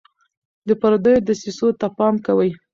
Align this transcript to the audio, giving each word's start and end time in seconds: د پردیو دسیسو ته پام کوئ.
د 0.67 0.69
پردیو 0.81 1.23
دسیسو 1.27 1.67
ته 1.79 1.87
پام 1.97 2.15
کوئ. 2.25 2.51